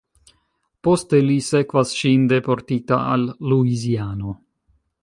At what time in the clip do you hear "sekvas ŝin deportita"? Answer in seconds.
1.49-2.99